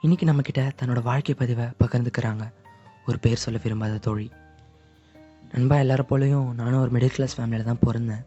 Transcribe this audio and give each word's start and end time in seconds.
இன்னைக்கு 0.00 0.26
நம்மக்கிட்ட 0.26 0.70
தன்னோட 0.80 1.02
வாழ்க்கை 1.02 1.34
பதிவை 1.34 1.64
பகிர்ந்துக்கிறாங்க. 1.64 2.52
ஒரு 3.06 3.18
பேர் 3.18 3.36
சொல்ல 3.36 3.60
விரும்பாத 3.62 3.98
தோழி. 3.98 4.30
நண்பா 5.52 5.76
எல்லார 5.76 6.02
போலையும் 6.02 6.54
நானும் 6.54 6.80
ஒரு 6.80 6.90
மிடில் 6.90 7.14
கிளாஸ் 7.14 7.40
ஃபேமிலியில் 7.40 7.62
தான் 7.62 7.82
பிறந்தேன். 7.86 8.24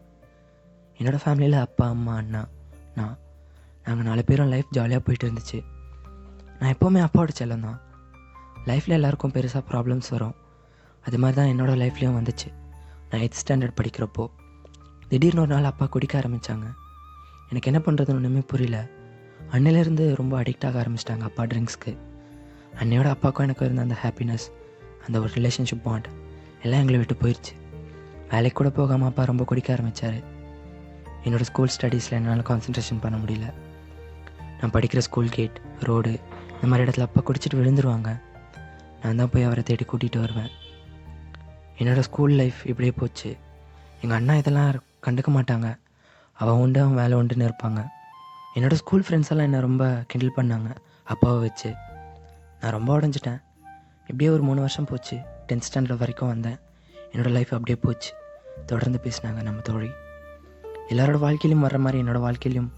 என்னோடய 0.98 1.18
ஃபேமிலியில் 1.24 1.60
அப்பா 1.60 1.88
அம்மா 1.88 2.14
அண்ணா 2.14 2.48
நான் 2.94 3.18
நாங்கள் 3.84 4.06
நாலு 4.06 4.24
பேரும் 4.24 4.48
லைஃப் 4.48 4.70
ஜாலியாக 4.70 5.04
போயிட்டு 5.04 5.26
இருந்துச்சு. 5.28 5.64
நான் 6.58 6.74
எப்போவுமே 6.74 7.06
அப்பாவோட 7.06 7.28
செல்லம் 7.42 7.60
தான். 7.60 7.80
லைஃப்பில் 8.66 8.98
எல்லாருக்கும் 8.98 9.32
பெருசாக 9.32 9.64
ப்ராப்ளம்ஸ் 9.70 10.10
வரும். 10.10 10.34
அது 11.02 11.18
மாதிரி 11.18 11.38
தான் 11.40 11.52
என்னோடய 11.54 11.80
லைஃப்லேயும் 11.82 12.18
வந்துச்சு. 12.20 12.48
நான் 13.10 13.20
எயித் 13.20 13.40
ஸ்டாண்டர்ட் 13.42 13.78
படிக்கிறப்போ 13.80 14.26
திடீர்னு 15.08 15.40
ஒரு 15.40 15.54
நாள் 15.54 15.64
அப்பா 15.64 15.86
குடிக்க 15.86 16.18
ஆரம்பித்தாங்க 16.18 16.66
எனக்கு 17.48 17.72
என்ன 17.72 17.82
பண்ணுறதுன்னு 17.86 18.20
ஒன்றுமே 18.22 18.42
புரியல. 18.46 18.86
அன்னையிலேருந்து 19.52 20.14
ரொம்ப 20.14 20.42
அடிக்ட் 20.42 20.66
ஆக 20.66 20.82
ஆரம்பிச்சிட்டாங்க 20.82 21.20
அப்பா 21.20 21.42
ட்ரிங்க்ஸ்க்கு 21.42 21.96
அன்னையோட 22.80 23.08
அப்பாவுக்கும் 23.08 23.44
எனக்கு 23.44 23.64
இருந்த 23.64 23.82
அந்த 23.82 23.96
ஹாப்பினஸ் 24.02 24.46
அந்த 25.06 25.20
ஒரு 25.20 25.30
ரிலேஷன்ஷிப் 25.34 25.82
பாண்ட் 25.82 26.06
எல்லாம் 26.62 26.80
எங்களை 26.80 26.98
விட்டு 26.98 27.16
போயிடுச்சு 27.22 27.54
வேலைக்கு 28.30 28.52
கூட 28.52 28.70
போகாமல் 28.70 29.08
அப்பா 29.08 29.24
ரொம்ப 29.24 29.44
குடிக்க 29.44 29.72
ஆரம்பித்தார் 29.72 30.38
என்னோடய 31.24 31.40
ஸ்கூல் 31.40 31.70
ஸ்டடீஸில் 31.80 32.10
என்னால் 32.10 32.40
கான்சன்ட்ரேஷன் 32.40 33.00
பண்ண 33.00 33.18
முடியல. 33.18 33.52
நான் 34.60 34.70
படிக்கிற 34.70 34.98
ஸ்கூல் 34.98 35.28
கேட் 35.28 35.60
ரோடு 35.80 36.12
இந்த 36.54 36.66
மாதிரி 36.66 36.90
இடத்துல 36.90 37.00
அப்பா 37.00 37.20
குடிச்சிட்டு 37.22 37.58
விழுந்துருவாங்க. 37.58 38.20
நான் 39.02 39.16
தான் 39.16 39.30
போய் 39.30 39.42
அவரை 39.42 39.62
தேடி 39.62 39.84
கூட்டிகிட்டு 39.84 40.20
வருவேன். 40.20 40.50
என்னோடய 41.78 42.00
ஸ்கூல் 42.00 42.32
லைஃப் 42.32 42.66
இப்படியே 42.66 42.94
போச்சு. 42.96 43.36
எங்கள் 44.00 44.18
அண்ணா 44.18 44.34
இதெல்லாம் 44.34 44.82
கண்டுக்க 45.06 45.30
மாட்டாங்க. 45.36 45.78
அவன் 46.32 46.54
உண்டு 46.54 46.80
அவன் 46.80 46.94
வேலை 46.94 47.18
உண்டுன்னு 47.18 47.50
இருப்பாங்க. 47.50 47.80
என்னோடய 48.54 48.72
ஸ்கூல் 48.72 49.04
ஃப்ரெண்ட்ஸ் 49.08 49.30
எல்லாம் 49.30 49.44
என்னை 49.44 49.60
ரொம்ப 49.60 50.04
கிண்டில் 50.14 50.30
பண்ணாங்க. 50.36 50.76
அப்பாவை 51.04 51.40
வச்சு. 51.40 51.74
நான் 52.60 52.70
ரொம்ப 52.70 53.00
உடஞ்சிட்டேன். 53.00 53.42
இப்படியே 54.00 54.30
ஒரு 54.30 54.42
மூணு 54.42 54.60
வருஷம் 54.60 54.84
போச்சு. 54.84 55.16
டென்த் 55.48 55.60
ஸ்டாண்டர்ட் 55.72 55.96
வரைக்கும் 55.96 56.28
வந்தேன். 56.28 56.58
என்னோடய 57.12 57.28
லைஃப் 57.28 57.54
அப்படியே 57.54 57.78
போச்சு. 57.82 58.14
தொடர்ந்து 58.66 59.00
பேசினாங்க 59.04 59.42
நம்ம 59.42 59.60
தோழி. 59.60 59.90
எல்லாரோட 60.88 61.18
வாழ்க்கையிலும் 61.18 61.68
வர்ற 61.68 61.78
மாதிரி 61.78 62.02
என்னோடய 62.02 62.18
வாழ்க்கையிலும் 62.18 62.72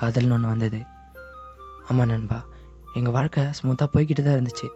காதல்னு 0.00 0.32
ஒன்று 0.32 0.48
வந்தது. 0.48 0.82
ஆமாம் 1.88 2.06
நண்பா 2.06 2.44
எங்கள் 2.94 3.12
வாழ்க்கை 3.12 3.44
ஸ்மூத்தாக 3.44 3.88
போய்கிட்டு 3.92 4.22
தான் 4.22 4.34
இருந்துச்சு. 4.34 4.68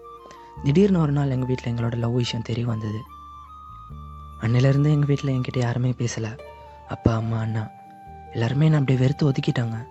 திடீர்னு 0.64 1.00
ஒரு 1.00 1.12
நாள் 1.12 1.30
எங்கள் 1.30 1.48
வீட்டில் 1.48 1.74
எங்களோட 1.74 1.96
லவ் 1.96 2.14
விஷயம் 2.14 2.44
தெரிய 2.44 2.66
வந்தது. 2.66 3.00
அன்னிலேருந்து 4.40 4.90
எங்கள் 4.90 5.06
வீட்டில் 5.06 5.40
என்கிட்ட 5.40 5.58
யாருமே 5.58 5.94
பேசலை. 5.98 6.38
அப்பா 6.88 7.14
அம்மா 7.14 7.38
அண்ணா. 7.38 7.68
எல்லாருமே 8.32 8.64
என்னை 8.64 8.80
அப்படியே 8.80 8.98
வெறுத்து 8.98 9.30
ஒதுக்கிட்டாங்க. 9.30 9.84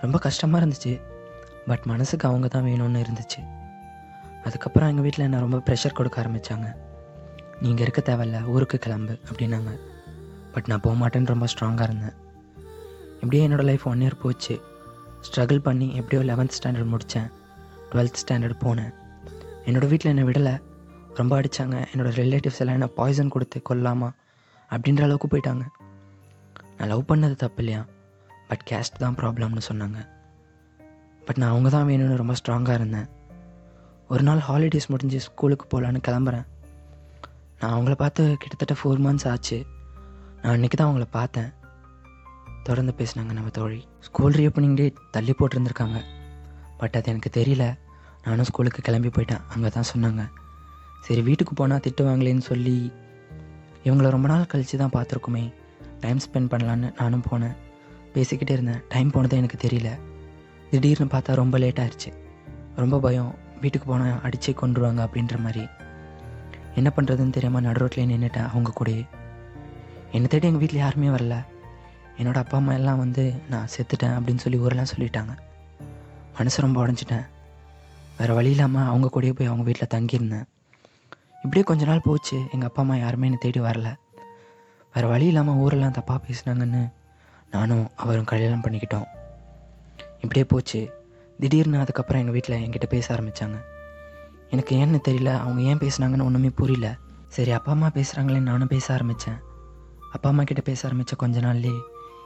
ரொம்ப 0.00 0.18
கஷ்டமாக 0.18 0.66
இருந்துச்சு. 0.66 1.00
பட் 1.66 1.82
மனசுக்கு 1.84 2.28
அவங்க 2.28 2.48
தான் 2.48 2.64
வேணும்னு 2.64 3.04
இருந்துச்சு. 3.04 3.40
அதுக்கப்புறம் 4.44 4.88
எங்கள் 4.88 5.02
வீட்டில் 5.02 5.24
என்ன 5.24 5.38
ரொம்ப 5.38 5.58
ப்ரெஷர் 5.58 5.92
கொடுக்க 5.92 6.22
ஆரம்பித்தாங்க 6.22 6.68
நீங்கள் 7.60 7.86
இருக்க 7.86 8.14
தேவையில்ல 8.14 8.44
ஊருக்கு 8.44 8.78
கிளம்பு 8.78 9.18
அப்படின்னாங்க. 9.32 9.80
பட் 10.52 10.66
நான் 10.66 10.80
போக 10.80 11.08
மாட்டேன்னு 11.08 11.26
ரொம்ப 11.26 11.46
ஸ்ட்ராங்காக 11.46 11.82
இருந்தேன். 11.82 12.16
இப்படியே 13.14 13.48
என்னோடய 13.48 13.64
லைஃப் 13.64 13.88
ஒன் 13.88 14.00
இயர் 14.00 14.20
போச்சு. 14.20 14.62
ஸ்ட்ரகிள் 15.26 15.58
பண்ணி 15.58 15.94
எப்படியோ 15.94 16.34
லெவன்த் 16.34 16.56
ஸ்டாண்டர்ட் 16.62 16.92
முடித்தேன் 16.94 17.30
டுவெல்த் 17.92 18.20
ஸ்டாண்டர்ட் 18.22 18.62
போனேன். 18.64 18.92
என்னோடய 19.64 19.88
வீட்டில் 19.88 20.16
என்னை 20.16 20.24
விடலை. 20.24 20.62
ரொம்ப 21.14 21.40
அடித்தாங்க 21.40 21.76
என்னோடய 21.94 22.18
ரிலேட்டிவ்ஸ் 22.22 22.58
எல்லாம் 22.58 22.74
என்ன 22.74 22.86
பாய்சன் 22.86 23.28
கொடுத்து 23.28 23.62
கொல்லாமா 23.68 24.10
அப்படின்ற 24.70 25.02
அளவுக்கு 25.02 25.28
போயிட்டாங்க. 25.28 25.62
நான் 26.76 26.88
லவ் 26.88 27.08
பண்ணது 27.08 27.34
தப்பு 27.34 27.62
இல்லையா? 27.62 27.84
பட் 28.50 28.64
கேஸ்ட் 28.70 29.00
தான் 29.02 29.16
ப்ராப்ளம்னு 29.20 29.62
சொன்னாங்க. 29.70 29.98
பட் 31.26 31.38
நான் 31.40 31.50
அவங்க 31.50 31.68
தான் 31.68 31.88
வேணும்னு 31.88 32.20
ரொம்ப 32.20 32.34
ஸ்ட்ராங்காக 32.40 32.78
இருந்தேன். 32.80 33.08
ஒரு 34.08 34.22
நாள் 34.22 34.40
ஹாலிடேஸ் 34.48 34.88
முடிஞ்சு 34.88 35.20
ஸ்கூலுக்கு 35.20 35.66
போகலான்னு 35.72 36.00
கிளம்புறேன். 36.08 36.46
நான் 37.60 37.74
அவங்கள 37.74 37.94
பார்த்து 37.94 38.22
கிட்டத்தட்ட 38.42 38.74
ஃபோர் 38.80 39.02
மந்த்ஸ் 39.06 39.28
ஆச்சு. 39.32 39.58
நான் 40.42 40.54
அன்றைக்கி 40.56 40.76
தான் 40.76 40.90
அவங்கள 40.90 41.06
பார்த்தேன். 41.10 41.50
தொடர்ந்து 42.62 42.92
பேசினாங்க 42.98 43.32
நம்ம 43.38 43.48
தோழி. 43.48 43.80
ஸ்கூல் 44.00 44.36
ரீஓப்பனிங் 44.40 44.74
டே 44.74 44.86
தள்ளி 45.10 45.34
போட்டிருந்துருக்காங்க. 45.38 46.00
பட் 46.80 46.96
அது 46.98 47.12
எனக்கு 47.12 47.30
தெரியல. 47.40 47.64
நானும் 48.24 48.48
ஸ்கூலுக்கு 48.50 48.82
கிளம்பி 48.82 49.08
போயிட்டேன். 49.08 49.42
அங்கே 49.54 49.68
தான் 49.68 49.90
சொன்னாங்க. 49.94 50.24
சரி 51.06 51.22
வீட்டுக்கு 51.22 51.54
போனால் 51.54 51.84
திட்டுவாங்களேன்னு 51.86 52.44
சொல்லி 52.52 52.92
இவங்கள 53.84 54.08
ரொம்ப 54.16 54.28
நாள் 54.28 54.50
கழித்து 54.52 54.78
தான் 54.78 54.96
பார்த்துருக்குமே. 54.96 55.44
டைம் 56.00 56.20
ஸ்பெண்ட் 56.26 56.50
பண்ணலான்னு 56.52 56.88
நானும் 57.00 57.28
போனேன். 57.30 57.56
பேசிக்கிட்டே 58.14 58.50
இருந்தேன். 58.50 58.82
டைம் 58.88 59.10
போனதே 59.10 59.36
எனக்கு 59.36 59.68
தெரியல. 59.68 59.90
திடீர்னு 60.70 61.06
பார்த்தா 61.06 61.34
ரொம்ப 61.34 61.58
லேட் 61.58 61.78
ஆயிடுச்சு 61.78 62.12
ரொம்ப 62.76 63.00
பயம். 63.00 63.34
வீட்டுக்கு 63.60 63.86
போனால் 63.88 64.18
அடிச்சே 64.18 64.50
கொண்டுருவாங்க 64.50 65.00
அப்படின்ற 65.06 65.40
மாதிரி. 65.40 65.66
என்ன 66.74 66.92
பண்ணுறதுன்னு 66.96 67.30
தெரியாமல் 67.30 67.62
நடு 67.62 67.86
ரோட்லேயே 67.86 68.10
நின்றுட்டேன் 68.12 68.48
அவங்க 68.48 68.72
கூடயே. 68.80 69.08
என்னை 70.12 70.28
தேடி 70.28 70.46
எங்கள் 70.46 70.60
வீட்டில் 70.60 70.78
யாருமே 70.78 71.06
வரல. 71.06 71.44
என்னோடய 72.18 72.34
அப்பா 72.34 72.56
அம்மா 72.58 72.72
எல்லாம் 72.72 72.98
வந்து 72.98 73.34
நான் 73.50 73.68
செத்துட்டேன் 73.76 74.14
அப்படின்னு 74.16 74.36
சொல்லி 74.36 74.58
ஊரெல்லாம் 74.58 74.90
சொல்லிட்டாங்க. 74.96 75.38
மனசு 76.36 76.62
ரொம்ப 76.62 76.86
உடஞ்சிட்டேன். 76.86 77.26
வேறு 78.18 78.34
வழி 78.34 78.50
இல்லாமல் 78.50 78.86
அவங்க 78.86 79.06
கூடயே 79.06 79.32
போய் 79.32 79.46
அவங்க 79.46 79.64
வீட்டில் 79.64 79.92
தங்கியிருந்தேன். 79.94 80.46
இப்படியே 81.36 81.62
கொஞ்ச 81.62 81.84
நாள் 81.84 82.00
போச்சு. 82.04 82.36
எங்கள் 82.52 82.68
அப்பா 82.68 82.82
அம்மா 82.82 82.96
யாருமே 82.96 83.24
என்னை 83.24 83.38
தேடி 83.40 83.60
வரல. 83.60 83.94
வேறு 84.94 85.08
வழி 85.08 85.26
இல்லாமல் 85.26 85.54
ஊரெல்லாம் 85.54 85.92
தப்பாக 85.92 86.18
பேசினாங்கன்னு 86.28 86.92
நானும் 87.50 87.90
அவரும் 87.96 88.24
கல்யாணம் 88.24 88.62
பண்ணிக்கிட்டோம். 88.62 89.06
இப்படியே 90.14 90.44
போச்சு. 90.44 90.80
திடீர்னு 91.38 91.78
அதுக்கப்புறம் 91.78 92.26
எங்கள் 92.26 92.40
வீட்டில் 92.40 92.68
என்கிட்ட 92.68 92.86
பேச 92.86 93.14
ஆரம்பித்தாங்க 93.14 93.58
எனக்கு 94.50 94.76
ஏன்னு 94.76 95.00
தெரியல 95.08 95.38
அவங்க 95.38 95.62
ஏன் 95.62 95.78
பேசுனாங்கன்னு 95.78 96.24
ஒன்றுமே 96.24 96.50
புரியல. 96.50 96.96
சரி 97.28 97.50
அப்பா 97.50 97.72
அம்மா 97.72 97.86
பேசுகிறாங்களேன்னு 97.86 98.48
நானும் 98.50 98.68
பேச 98.68 98.94
ஆரம்பித்தேன் 98.94 99.38
அப்பா 100.12 100.28
அம்மா 100.28 100.42
கிட்டே 100.42 100.62
பேச 100.64 100.86
ஆரம்பித்த 100.86 101.16
கொஞ்ச 101.16 101.40
நாள்லேயே 101.40 101.80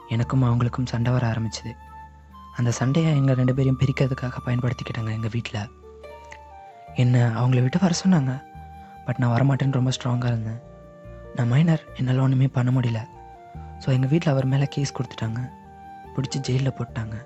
எனக்கும் 0.09 0.43
அவங்களுக்கும் 0.43 0.87
சண்டை 0.87 1.12
வர 1.12 1.27
ஆரம்பிச்சுது. 1.27 1.73
அந்த 2.56 2.71
சண்டையை 2.71 3.17
எங்கள் 3.17 3.35
ரெண்டு 3.35 3.55
பேரையும் 3.55 3.81
பிரிக்கிறதுக்காக 3.81 4.33
பயன்படுத்திக்கிட்டாங்க 4.47 5.11
எங்கள் 5.11 5.31
வீட்டில் 5.33 5.71
என்னை 6.95 7.21
அவங்கள 7.21 7.61
விட்டு 7.61 7.79
வர 7.81 7.95
சொன்னாங்க? 8.06 8.43
பட் 9.05 9.19
நான் 9.19 9.41
வரமாட்டேன்னு 9.41 9.73
ரொம்ப 9.73 9.91
ஸ்ட்ராங்காக 9.91 10.27
இருந்தேன். 10.27 10.61
நான் 11.35 11.49
மைனர் 11.49 11.85
என்னால் 11.97 12.19
ஒன்றுமே 12.19 12.47
பண்ண 12.47 12.81
முடியல. 12.81 13.14
ஸோ 13.84 13.91
எங்கள் 13.95 14.11
வீட்டில் 14.12 14.33
அவர் 14.33 14.50
மேலே 14.53 14.67
கேஸ் 14.75 14.97
கொடுத்துட்டாங்க. 14.99 15.41
பிடிச்சி 16.15 16.39
ஜெயிலில் 16.47 16.77
போட்டாங்க. 16.78 17.17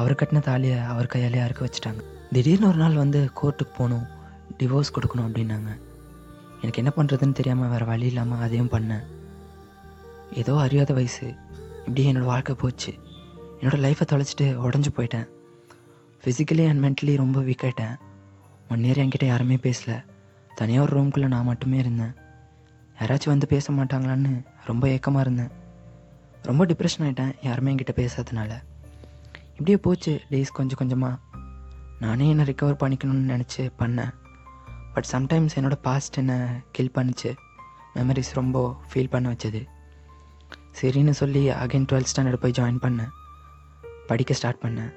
அவர் 0.00 0.18
கட்டின 0.20 0.40
தாலியை 0.46 0.78
அவர் 0.92 1.12
கையாலே 1.12 1.40
அறுக்க 1.44 1.60
வச்சுட்டாங்க. 1.66 2.02
திடீர்னு 2.34 2.68
ஒரு 2.68 2.78
நாள் 2.82 3.02
வந்து 3.02 3.20
கோர்ட்டுக்கு 3.40 3.74
போகணும் 3.76 4.06
டிவோர்ஸ் 4.58 4.94
கொடுக்கணும் 4.96 5.26
அப்படின்னாங்க. 5.28 5.70
எனக்கு 6.60 6.80
என்ன 6.82 6.92
பண்ணுறதுன்னு 6.96 7.38
தெரியாமல் 7.38 7.70
வேறு 7.72 7.86
வழி 7.92 8.06
இல்லாமல் 8.06 8.42
அதையும் 8.46 8.72
பண்ணேன். 8.74 9.04
ஏதோ 10.42 10.54
அறியாத 10.66 10.92
வயசு. 10.98 11.26
இப்படியே 11.86 12.12
என்னோடய 12.12 12.32
வாழ்க்கை 12.32 12.54
போச்சு. 12.62 12.92
என்னோடய 13.60 13.82
லைஃப்பை 13.84 14.06
தொலைச்சிட்டு 14.12 14.46
உடஞ்சி 14.66 14.90
போயிட்டேன். 14.96 15.26
ஃபிசிக்கலி 16.22 16.64
அண்ட் 16.70 16.82
மென்டலி 16.84 17.14
ரொம்ப 17.24 17.40
வீக் 17.48 17.64
ஆகிட்டேன் 17.68 17.94
ஒன் 18.72 18.84
இயர் 18.86 19.00
என்கிட்ட 19.02 19.26
யாருமே 19.32 19.56
பேசல. 19.66 19.92
தனியாக 20.60 20.84
ஒரு 20.86 20.92
ரூம்குள்ளே 20.96 21.28
நான் 21.34 21.50
மட்டுமே 21.50 21.78
இருந்தேன். 21.78 22.14
யாராச்சும் 23.00 23.34
வந்து 23.34 23.46
பேச 23.46 23.72
மாட்டாங்களான்னு 23.72 24.32
ரொம்ப 24.70 24.88
ஏக்கமாக 24.88 25.24
இருந்தேன். 25.26 25.52
ரொம்ப 26.46 26.66
டிப்ரெஷன் 26.66 27.00
ஆகிட்டேன் 27.00 27.34
யாருமே 27.42 27.74
என்கிட்ட 27.74 27.94
பேசாதனால 27.94 28.62
இப்படியே 29.50 29.76
போச்சு. 29.76 30.20
டேஸ் 30.30 30.52
கொஞ்சம் 30.52 30.78
கொஞ்சமாக 30.78 31.18
நானே 32.00 32.28
என்னை 32.28 32.44
ரிக்கவர் 32.44 32.80
பண்ணிக்கணும்னு 32.82 33.32
நினச்சி 33.32 33.70
பண்ணேன். 33.78 34.12
பட் 34.94 35.06
சம்டைம்ஸ் 35.12 35.54
என்னோடய 35.54 35.74
பாஸ்ட் 35.74 36.18
என்னை 36.18 36.36
கில் 36.72 36.90
பண்ணிச்சு. 36.94 37.36
மெமரிஸ் 37.94 38.34
ரொம்ப 38.34 38.76
ஃபீல் 38.92 39.10
பண்ண 39.10 39.30
வச்சது. 39.30 39.66
சரின்னு 40.80 41.10
சொல்லி 41.10 41.48
அகைன் 41.48 41.86
டுவெல்த் 41.92 42.12
ஸ்டாண்டர்ட் 42.16 42.40
போய் 42.40 42.56
ஜாயின் 42.58 42.82
பண்ணேன். 42.82 43.08
படிக்க 44.06 44.34
ஸ்டார்ட் 44.34 44.62
பண்ணேன். 44.62 44.92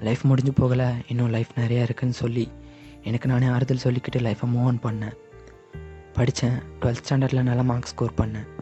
லைஃப் 0.00 0.20
முடிஞ்சு 0.22 0.52
போகலை. 0.52 0.90
இன்னும் 1.08 1.30
லைஃப் 1.30 1.48
நிறையா 1.56 1.88
இருக்குதுன்னு 1.88 2.18
சொல்லி 2.22 2.52
எனக்கு 3.02 3.28
நானே 3.28 3.46
ஆறுதல் 3.46 3.84
சொல்லிக்கிட்டு 3.84 4.18
லைஃப்பை 4.18 4.48
மூவ் 4.54 4.64
ஆன் 4.64 4.80
பண்ணேன். 4.82 5.14
படித்தேன் 6.12 6.58
டுவெல்த் 6.80 7.04
ஸ்டாண்டர்டில் 7.08 7.42
நல்லா 7.42 7.62
மார்க்ஸ் 7.62 7.90
ஸ்கோர் 7.90 8.12
பண்ணேன். 8.16 8.55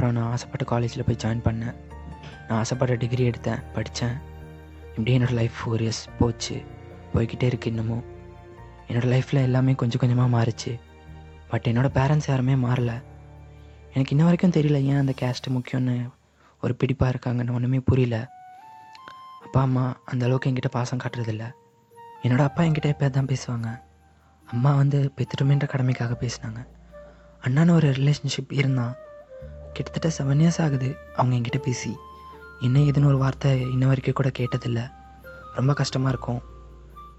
அப்புறம் 0.00 0.22
நான் 0.22 0.32
ஆசைப்பட்ட 0.32 0.64
காலேஜில் 0.64 1.04
போய் 1.04 1.16
ஜாயின் 1.24 1.40
பண்ணேன். 1.40 1.74
நான் 2.48 2.58
ஆசைப்பட்ட 2.58 2.94
டிகிரி 2.94 3.30
எடுத்தேன் 3.30 3.72
படித்தேன் 3.72 4.20
இப்படியே 4.88 5.18
என்னோடய 5.18 5.30
லைஃப் 5.30 5.52
ஃபோர் 5.60 5.78
இயர்ஸ் 5.78 6.08
போச்சு. 6.18 6.62
போய்கிட்டே 7.14 7.42
இருக்கு 7.42 7.68
இன்னமும். 7.68 8.04
என்னோடய 8.88 9.12
லைஃப்பில் 9.14 9.42
எல்லாமே 9.42 9.72
கொஞ்சம் 9.72 9.98
கொஞ்சமாக 9.98 10.36
மாறுச்சு. 10.36 10.80
பட் 11.48 11.66
என்னோடய 11.66 11.96
பேரண்ட்ஸ் 11.96 12.28
யாருமே 12.28 12.54
மாறல. 12.54 13.02
எனக்கு 13.94 14.10
இன்ன 14.10 14.22
வரைக்கும் 14.22 14.50
தெரியல 14.50 14.82
ஏன் 14.82 14.98
அந்த 14.98 15.14
கேஸ்ட்டு 15.20 15.50
முக்கியம்னு 15.50 16.10
ஒரு 16.62 16.76
பிடிப்பாக 16.84 17.14
இருக்காங்கன்னு 17.14 17.52
ஒன்றுமே 17.52 17.80
புரியல. 17.80 18.30
அப்பா 19.44 19.60
அம்மா 19.60 20.00
அந்த 20.04 20.24
அளவுக்கு 20.24 20.50
என்கிட்ட 20.50 20.70
பாசம் 20.70 20.98
காட்டுறதில்ல. 20.98 21.52
என்னோடய 22.22 22.42
அப்பா 22.42 22.62
என்கிட்ட 22.62 22.86
எப்போ 22.86 23.08
தான் 23.08 23.26
பேசுவாங்க. 23.26 23.80
அம்மா 24.46 24.74
வந்து 24.74 25.12
பெத்துட்டுமேன்ற 25.16 25.68
கடமைக்காக 25.68 26.14
பேசினாங்க. 26.20 26.66
அண்ணான்னு 27.44 27.70
ஒரு 27.70 27.90
ரிலேஷன்ஷிப் 27.90 28.52
இருந்தான். 28.52 28.94
கிட்டத்தட்ட 29.82 30.22
செவன் 30.22 30.36
இயர்ஸ் 30.36 30.62
ஆகுது 30.62 30.96
அவங்க 31.16 31.36
என்கிட்ட 31.36 31.58
பேசி. 31.58 31.96
என்ன 32.60 32.78
ஏதுன்னு 32.78 33.04
ஒரு 33.04 33.18
வார்த்தை 33.18 33.60
இன்ன 33.60 33.86
வரைக்கும் 33.86 34.14
கூட 34.14 34.30
கேட்டதில்லை. 34.38 34.90
ரொம்ப 35.54 35.72
கஷ்டமாக 35.72 36.10
இருக்கும். 36.10 36.42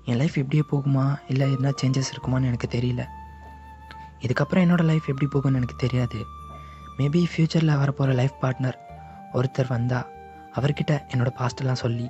என் 0.06 0.16
லைஃப் 0.16 0.38
இப்படியே 0.38 0.64
போகுமா? 0.72 1.20
இல்லை 1.28 1.54
எதுனா 1.54 1.74
சேஞ்சஸ் 1.84 2.12
இருக்குமான்னு 2.12 2.46
எனக்கு 2.46 2.68
தெரியல. 2.68 3.06
இதுக்கப்புறம் 4.22 4.64
என்னோடய 4.64 4.84
லைஃப் 4.84 5.04
எப்படி 5.08 5.28
போகும்னு 5.34 5.56
எனக்கு 5.56 5.76
தெரியாது. 5.78 6.26
மேபி 6.98 7.26
ஃப்யூச்சரில் 7.36 7.80
வரப்போகிற 7.84 8.14
லைஃப் 8.14 8.34
பார்ட்னர் 8.42 8.74
ஒருத்தர் 9.34 9.68
வந்தால் 9.68 10.08
அவர்கிட்ட 10.56 11.00
என்னோடய 11.16 11.32
பாஸ்டெல்லாம் 11.38 11.82
சொல்லி 11.84 12.10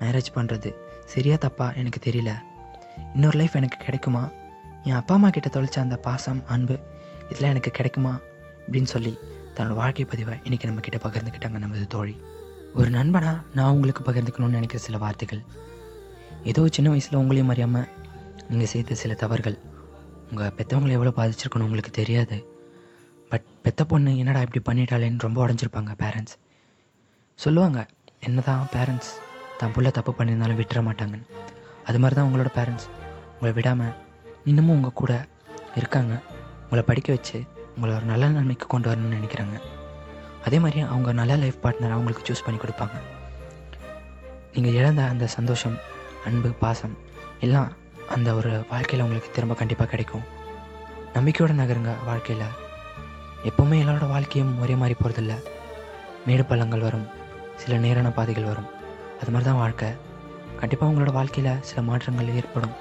மேரேஜ் 0.00 0.32
பண்ணுறது 0.34 0.74
சரியா 1.04 1.36
தப்பா 1.36 1.72
எனக்கு 1.72 2.10
தெரியல. 2.10 2.34
இன்னொரு 3.14 3.38
லைஃப் 3.38 3.56
எனக்கு 3.56 3.76
கிடைக்குமா? 3.76 4.28
என் 4.84 4.94
அப்பா 4.94 5.14
அம்மா 5.14 5.28
கிட்ட 5.28 5.60
தொலைச்ச 5.60 5.78
அந்த 5.78 5.96
பாசம் 5.96 6.42
அன்பு 6.46 6.78
இதெல்லாம் 7.28 7.50
எனக்கு 7.50 7.70
கிடைக்குமா? 7.70 8.18
அப்படின்னு 8.70 8.84
சொல்லி 8.84 9.18
தன்னோட 9.56 9.74
வாழ்க்கை 9.80 10.04
பதிவை 10.12 10.34
இன்றைக்கி 10.46 10.66
நம்ம 10.68 10.82
பகிர்ந்துக்கிட்டாங்க 11.06 11.58
நமது 11.64 11.86
தோழி. 11.94 12.14
ஒரு 12.78 12.88
நண்பனாக 12.96 13.42
நான் 13.56 13.72
உங்களுக்கு 13.74 14.02
பகிர்ந்துக்கணும்னு 14.06 14.58
நினைக்கிற 14.58 14.80
சில 14.84 14.98
வார்த்தைகள். 15.02 15.42
ஏதோ 16.50 16.62
சின்ன 16.76 16.90
வயசில் 16.92 17.18
உங்களையும் 17.20 17.52
அறியாமல் 17.54 17.88
நீங்கள் 18.50 18.70
செய்த 18.72 18.94
சில 19.02 19.14
தவறுகள். 19.22 19.58
உங்கள் 20.30 20.54
பெற்றவங்களை 20.58 20.94
எவ்வளோ 20.98 21.12
பாதிச்சிருக்கணும் 21.18 21.66
உங்களுக்கு 21.68 21.92
தெரியாது. 22.00 22.36
பட் 23.32 23.46
பெத்த 23.64 23.84
பொண்ணு 23.90 24.10
என்னடா 24.22 24.40
இப்படி 24.46 24.62
பண்ணிட்டாளேன்னு 24.68 25.24
ரொம்ப 25.26 25.38
உடஞ்சிருப்பாங்க 25.44 25.92
பேரண்ட்ஸ் 26.02 26.36
சொல்லுவாங்க 27.38 27.80
என்ன 28.26 28.40
தான் 28.48 28.66
பேரண்ட்ஸ் 28.74 29.12
தான் 29.60 29.72
புள்ள 29.74 29.90
தப்பு 29.98 30.12
பண்ணியிருந்தாலும் 30.18 30.60
விட்டுற 30.60 30.80
மாட்டாங்கன்னு. 30.88 31.28
அது 31.88 31.98
மாதிரி 32.02 32.16
தான் 32.18 32.28
உங்களோட 32.28 32.50
பேரண்ட்ஸ் 32.58 32.88
உங்களை 33.34 33.52
விடாமல் 33.58 33.94
இன்னமும் 34.50 34.76
உங்கள் 34.76 34.98
கூட 35.00 35.12
இருக்காங்க. 35.80 36.14
உங்களை 36.64 36.84
படிக்க 36.90 37.10
வச்சு 37.16 37.38
உங்களை 37.74 37.96
ஒரு 37.96 38.04
நல்ல 38.04 38.28
நன்மைக்கு 38.28 38.66
கொண்டு 38.66 38.90
வரணும்னு 38.90 39.16
நினைக்கிறாங்க. 39.16 39.60
அதே 40.44 40.58
மாதிரி 40.58 40.80
அவங்க 40.80 41.12
நல்ல 41.12 41.36
லைஃப் 41.36 41.58
பார்ட்னர் 41.62 41.96
அவங்களுக்கு 41.96 42.32
சூஸ் 42.32 42.44
பண்ணி 42.44 42.60
கொடுப்பாங்க. 42.60 42.96
நீங்கள் 44.52 44.72
இழந்த 44.72 45.02
அந்த 45.02 45.26
சந்தோஷம் 45.26 45.76
அன்பு 46.24 46.48
பாசம் 46.48 46.98
எல்லாம் 47.40 47.72
அந்த 48.08 48.34
ஒரு 48.34 48.64
வாழ்க்கையில் 48.70 49.06
உங்களுக்கு 49.06 49.30
திரும்ப 49.34 49.54
கண்டிப்பாக 49.54 49.90
கிடைக்கும். 49.90 50.24
நம்பிக்கையோடு 51.14 51.62
நகருங்க 51.62 51.92
வாழ்க்கையில். 52.04 52.46
எப்போவுமே 53.44 53.76
எல்லாரோட 53.84 54.08
வாழ்க்கையும் 54.08 54.60
ஒரே 54.60 54.74
மாதிரி 54.74 54.96
போகிறதில்ல 55.04 55.32
மேடு 56.26 56.44
பள்ளங்கள் 56.44 56.80
வரும் 56.80 57.06
சில 57.56 57.76
நேரான 57.76 58.10
பாதைகள் 58.10 58.44
வரும். 58.44 58.68
அது 59.20 59.30
மாதிரி 59.30 59.50
தான் 59.50 59.58
வாழ்க்கை. 59.58 59.88
கண்டிப்பாக 60.60 60.92
உங்களோட 60.92 61.12
வாழ்க்கையில் 61.12 61.60
சில 61.60 61.82
மாற்றங்கள் 61.82 62.34
ஏற்படும். 62.34 62.74